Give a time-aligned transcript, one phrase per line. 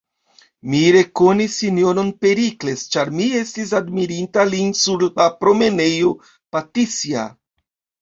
[0.69, 7.33] Mi rekonis S-ron Perikles, ĉar mi estis admirinta lin sur la promenejo Patisja.